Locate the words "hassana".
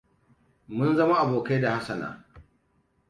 1.75-2.25